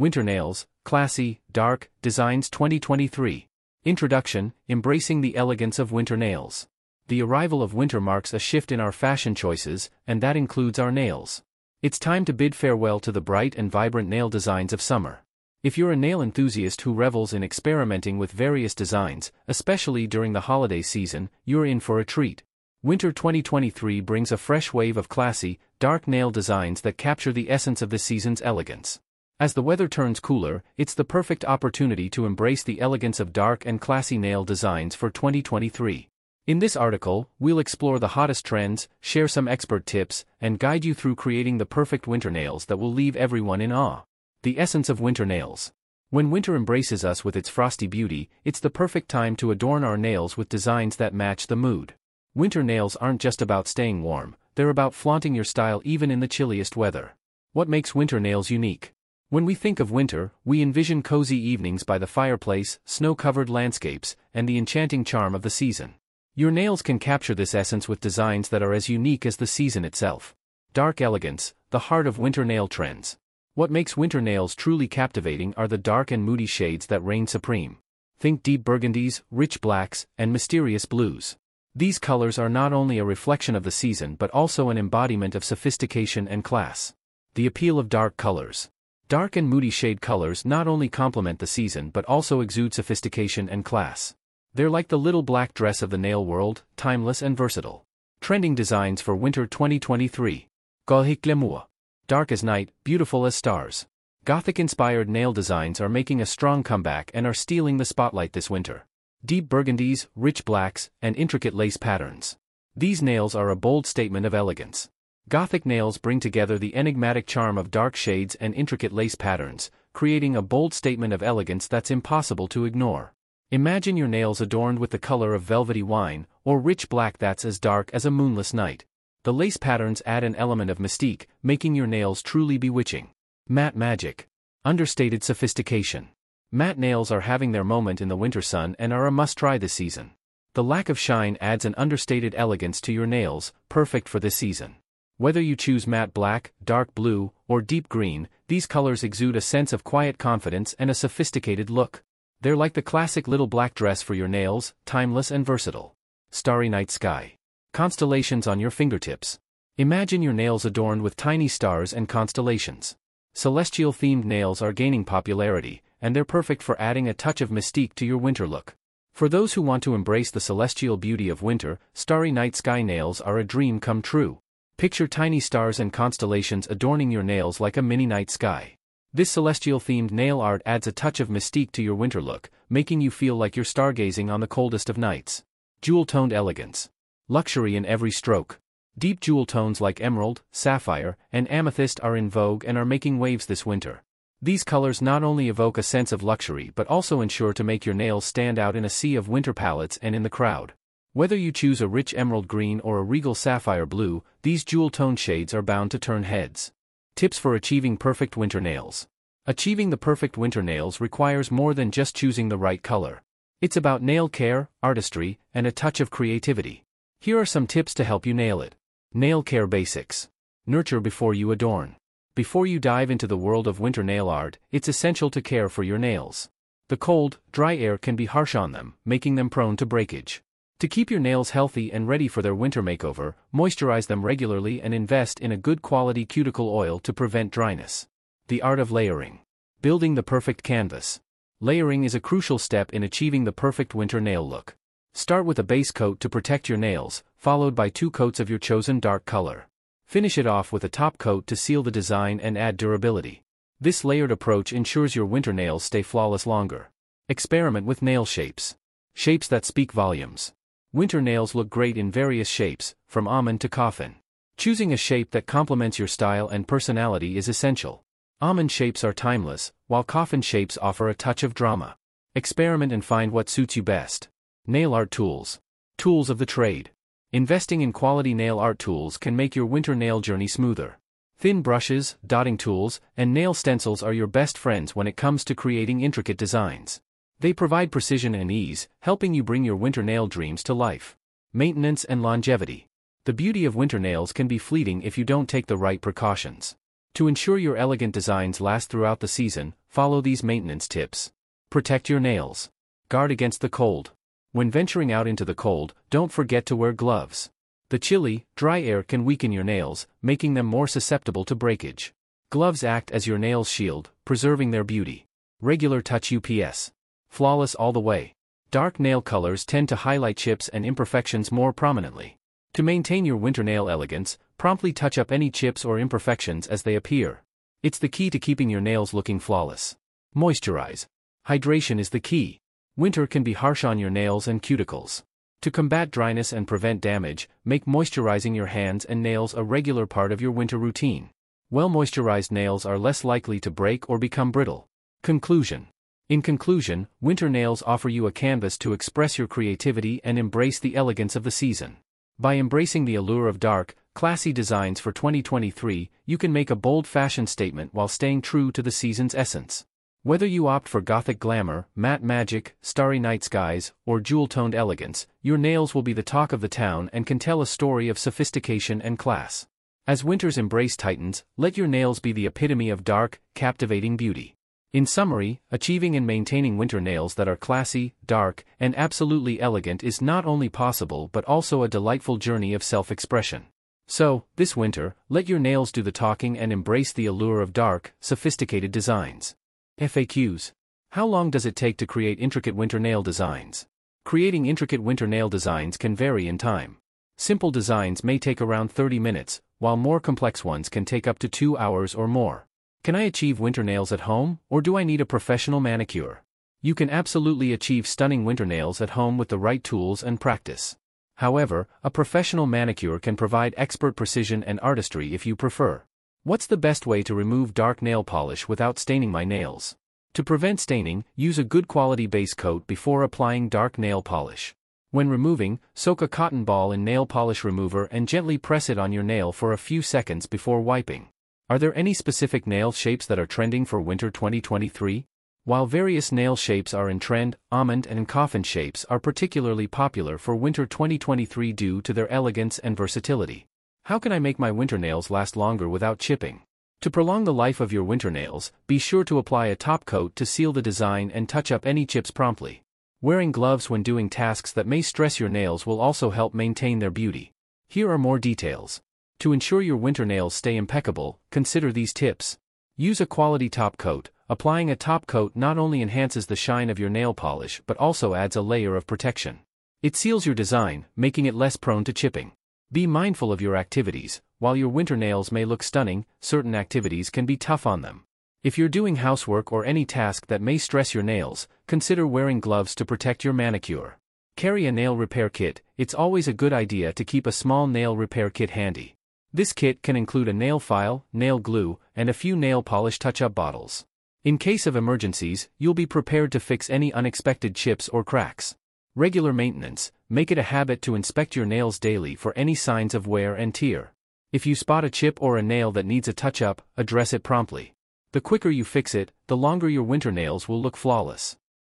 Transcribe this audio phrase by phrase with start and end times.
[0.00, 3.48] Winter Nails, Classy, Dark, Designs 2023.
[3.84, 6.66] Introduction Embracing the Elegance of Winter Nails.
[7.08, 10.90] The arrival of winter marks a shift in our fashion choices, and that includes our
[10.90, 11.42] nails.
[11.82, 15.20] It's time to bid farewell to the bright and vibrant nail designs of summer.
[15.62, 20.48] If you're a nail enthusiast who revels in experimenting with various designs, especially during the
[20.48, 22.42] holiday season, you're in for a treat.
[22.82, 27.82] Winter 2023 brings a fresh wave of classy, dark nail designs that capture the essence
[27.82, 28.98] of the season's elegance.
[29.40, 33.64] As the weather turns cooler, it's the perfect opportunity to embrace the elegance of dark
[33.64, 36.10] and classy nail designs for 2023.
[36.46, 40.92] In this article, we'll explore the hottest trends, share some expert tips, and guide you
[40.92, 44.02] through creating the perfect winter nails that will leave everyone in awe.
[44.42, 45.72] The essence of winter nails.
[46.10, 49.96] When winter embraces us with its frosty beauty, it's the perfect time to adorn our
[49.96, 51.94] nails with designs that match the mood.
[52.34, 56.28] Winter nails aren't just about staying warm, they're about flaunting your style even in the
[56.28, 57.16] chilliest weather.
[57.54, 58.92] What makes winter nails unique?
[59.30, 64.48] When we think of winter, we envision cozy evenings by the fireplace, snow-covered landscapes, and
[64.48, 65.94] the enchanting charm of the season.
[66.34, 69.84] Your nails can capture this essence with designs that are as unique as the season
[69.84, 70.34] itself.
[70.72, 73.18] Dark elegance, the heart of winter nail trends.
[73.54, 77.78] What makes winter nails truly captivating are the dark and moody shades that reign supreme.
[78.18, 81.36] Think deep burgundies, rich blacks, and mysterious blues.
[81.72, 85.44] These colors are not only a reflection of the season but also an embodiment of
[85.44, 86.94] sophistication and class.
[87.34, 88.70] The appeal of dark colors.
[89.10, 93.64] Dark and moody shade colors not only complement the season but also exude sophistication and
[93.64, 94.14] class.
[94.54, 97.82] They're like the little black dress of the nail world, timeless and versatile.
[98.20, 100.46] Trending designs for winter 2023.
[100.86, 101.64] Gothic Glamour.
[102.06, 103.84] Dark as night, beautiful as stars.
[104.24, 108.86] Gothic-inspired nail designs are making a strong comeback and are stealing the spotlight this winter.
[109.24, 112.36] Deep burgundies, rich blacks, and intricate lace patterns.
[112.76, 114.88] These nails are a bold statement of elegance.
[115.30, 120.34] Gothic nails bring together the enigmatic charm of dark shades and intricate lace patterns, creating
[120.34, 123.14] a bold statement of elegance that's impossible to ignore.
[123.52, 127.60] Imagine your nails adorned with the color of velvety wine, or rich black that's as
[127.60, 128.86] dark as a moonless night.
[129.22, 133.10] The lace patterns add an element of mystique, making your nails truly bewitching.
[133.48, 134.26] Matte magic.
[134.64, 136.08] Understated sophistication.
[136.50, 139.74] Matte nails are having their moment in the winter sun and are a must-try this
[139.74, 140.10] season.
[140.54, 144.74] The lack of shine adds an understated elegance to your nails, perfect for this season.
[145.20, 149.74] Whether you choose matte black, dark blue, or deep green, these colors exude a sense
[149.74, 152.02] of quiet confidence and a sophisticated look.
[152.40, 155.94] They're like the classic little black dress for your nails, timeless and versatile.
[156.30, 157.36] Starry night sky.
[157.74, 159.38] Constellations on your fingertips.
[159.76, 162.96] Imagine your nails adorned with tiny stars and constellations.
[163.34, 168.06] Celestial-themed nails are gaining popularity, and they're perfect for adding a touch of mystique to
[168.06, 168.74] your winter look.
[169.12, 173.20] For those who want to embrace the celestial beauty of winter, starry night sky nails
[173.20, 174.38] are a dream come true.
[174.80, 178.78] Picture tiny stars and constellations adorning your nails like a mini night sky.
[179.12, 183.10] This celestial-themed nail art adds a touch of mystique to your winter look, making you
[183.10, 185.44] feel like you're stargazing on the coldest of nights.
[185.82, 186.88] Jewel-toned elegance.
[187.28, 188.58] Luxury in every stroke.
[188.96, 193.44] Deep jewel tones like emerald, sapphire, and amethyst are in vogue and are making waves
[193.44, 194.02] this winter.
[194.40, 197.94] These colors not only evoke a sense of luxury but also ensure to make your
[197.94, 200.72] nails stand out in a sea of winter palettes and in the crowd.
[201.12, 205.52] Whether you choose a rich emerald green or a regal sapphire blue, these jewel-tone shades
[205.52, 206.70] are bound to turn heads.
[207.16, 209.08] Tips for achieving perfect winter nails.
[209.44, 213.22] Achieving the perfect winter nails requires more than just choosing the right color.
[213.60, 216.84] It's about nail care, artistry, and a touch of creativity.
[217.20, 218.76] Here are some tips to help you nail it.
[219.12, 220.28] Nail care basics.
[220.64, 221.96] Nurture before you adorn.
[222.36, 225.82] Before you dive into the world of winter nail art, it's essential to care for
[225.82, 226.50] your nails.
[226.88, 230.44] The cold, dry air can be harsh on them, making them prone to breakage.
[230.80, 234.94] To keep your nails healthy and ready for their winter makeover, moisturize them regularly and
[234.94, 238.08] invest in a good quality cuticle oil to prevent dryness.
[238.48, 239.40] The art of layering.
[239.82, 241.20] Building the perfect canvas.
[241.60, 244.74] Layering is a crucial step in achieving the perfect winter nail look.
[245.12, 248.58] Start with a base coat to protect your nails, followed by two coats of your
[248.58, 249.68] chosen dark color.
[250.06, 253.42] Finish it off with a top coat to seal the design and add durability.
[253.78, 256.88] This layered approach ensures your winter nails stay flawless longer.
[257.28, 258.76] Experiment with nail shapes.
[259.12, 260.54] Shapes that speak volumes.
[260.92, 264.16] Winter nails look great in various shapes, from almond to coffin.
[264.56, 268.02] Choosing a shape that complements your style and personality is essential.
[268.40, 271.96] Almond shapes are timeless, while coffin shapes offer a touch of drama.
[272.34, 274.28] Experiment and find what suits you best.
[274.66, 275.60] Nail art tools.
[275.96, 276.90] Tools of the trade.
[277.30, 280.98] Investing in quality nail art tools can make your winter nail journey smoother.
[281.38, 285.54] Thin brushes, dotting tools, and nail stencils are your best friends when it comes to
[285.54, 287.00] creating intricate designs.
[287.40, 291.16] They provide precision and ease, helping you bring your winter nail dreams to life.
[291.54, 292.86] Maintenance and longevity.
[293.24, 296.76] The beauty of winter nails can be fleeting if you don't take the right precautions.
[297.14, 301.32] To ensure your elegant designs last throughout the season, follow these maintenance tips.
[301.70, 302.68] Protect your nails.
[303.08, 304.12] Guard against the cold.
[304.52, 307.50] When venturing out into the cold, don't forget to wear gloves.
[307.88, 312.12] The chilly, dry air can weaken your nails, making them more susceptible to breakage.
[312.50, 315.26] Gloves act as your nail's shield, preserving their beauty.
[315.60, 316.92] Regular touch UPS.
[317.30, 318.34] Flawless all the way.
[318.70, 322.36] Dark nail colors tend to highlight chips and imperfections more prominently.
[322.74, 326.94] To maintain your winter nail elegance, promptly touch up any chips or imperfections as they
[326.94, 327.42] appear.
[327.82, 329.96] It's the key to keeping your nails looking flawless.
[330.36, 331.06] Moisturize.
[331.48, 332.60] Hydration is the key.
[332.96, 335.22] Winter can be harsh on your nails and cuticles.
[335.62, 340.32] To combat dryness and prevent damage, make moisturizing your hands and nails a regular part
[340.32, 341.30] of your winter routine.
[341.70, 344.86] Well moisturized nails are less likely to break or become brittle.
[345.22, 345.88] Conclusion
[346.30, 350.94] In conclusion, winter nails offer you a canvas to express your creativity and embrace the
[350.94, 351.96] elegance of the season.
[352.38, 357.08] By embracing the allure of dark, classy designs for 2023, you can make a bold
[357.08, 359.86] fashion statement while staying true to the season's essence.
[360.22, 365.58] Whether you opt for gothic glamour, matte magic, starry night skies, or jewel-toned elegance, your
[365.58, 369.02] nails will be the talk of the town and can tell a story of sophistication
[369.02, 369.66] and class.
[370.06, 374.54] As winter's embrace tightens, let your nails be the epitome of dark, captivating beauty.
[374.92, 380.20] In summary, achieving and maintaining winter nails that are classy, dark, and absolutely elegant is
[380.20, 383.66] not only possible but also a delightful journey of self-expression.
[384.08, 388.14] So, this winter, let your nails do the talking and embrace the allure of dark,
[388.18, 389.54] sophisticated designs.
[390.00, 390.72] FAQs.
[391.10, 393.86] How long does it take to create intricate winter nail designs?
[394.24, 396.96] Creating intricate winter nail designs can vary in time.
[397.38, 401.48] Simple designs may take around 30 minutes, while more complex ones can take up to
[401.48, 402.66] 2 hours or more.
[403.02, 406.42] Can I achieve winter nails at home, or do I need a professional manicure?
[406.82, 410.98] You can absolutely achieve stunning winter nails at home with the right tools and practice.
[411.36, 416.02] However, a professional manicure can provide expert precision and artistry if you prefer.
[416.44, 419.96] What's the best way to remove dark nail polish without staining my nails?
[420.34, 424.74] To prevent staining, use a good quality base coat before applying dark nail polish.
[425.10, 429.10] When removing, soak a cotton ball in nail polish remover and gently press it on
[429.10, 431.30] your nail for a few seconds before wiping.
[431.70, 435.24] Are there any specific nail shapes that are trending for winter 2023?
[435.62, 440.56] While various nail shapes are in trend, almond and coffin shapes are particularly popular for
[440.56, 443.66] winter 2023 due to their elegance and versatility.
[444.06, 446.62] How can I make my winter nails last longer without chipping?
[447.02, 450.34] To prolong the life of your winter nails, be sure to apply a top coat
[450.34, 452.82] to seal the design and touch up any chips promptly.
[453.22, 457.12] Wearing gloves when doing tasks that may stress your nails will also help maintain their
[457.12, 457.52] beauty.
[457.88, 459.00] Here are more details.
[459.40, 462.58] To ensure your winter nails stay impeccable, consider these tips.
[462.98, 464.28] Use a quality top coat.
[464.50, 468.34] Applying a top coat not only enhances the shine of your nail polish but also
[468.34, 469.60] adds a layer of protection.
[470.02, 472.52] It seals your design, making it less prone to chipping.
[472.92, 474.42] Be mindful of your activities.
[474.58, 478.24] While your winter nails may look stunning, certain activities can be tough on them.
[478.62, 482.94] If you're doing housework or any task that may stress your nails, consider wearing gloves
[482.96, 484.18] to protect your manicure.
[484.58, 485.80] Carry a nail repair kit.
[485.96, 489.14] It's always a good idea to keep a small nail repair kit handy.
[489.52, 493.52] This kit can include a nail file, nail glue, and a few nail polish touch-up
[493.52, 494.06] bottles.
[494.44, 498.76] In case of emergencies, you'll be prepared to fix any unexpected chips or cracks.
[499.16, 503.26] Regular maintenance, make it a habit to inspect your nails daily for any signs of
[503.26, 504.12] wear and tear.
[504.52, 507.92] If you spot a chip or a nail that needs a touch-up, address it promptly.
[508.30, 511.56] The quicker you fix it, the longer your winter nails will look flawless.